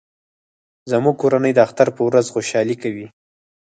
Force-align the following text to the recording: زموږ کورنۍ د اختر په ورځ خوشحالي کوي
زموږ 0.91 1.15
کورنۍ 1.21 1.51
د 1.55 1.59
اختر 1.65 1.87
په 1.95 2.01
ورځ 2.07 2.25
خوشحالي 2.33 2.75
کوي 2.83 3.07